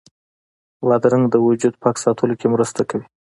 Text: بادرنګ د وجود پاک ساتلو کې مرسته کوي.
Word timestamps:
بادرنګ 0.87 1.25
د 1.29 1.35
وجود 1.47 1.73
پاک 1.83 1.95
ساتلو 2.03 2.33
کې 2.39 2.47
مرسته 2.53 2.81
کوي. 2.89 3.05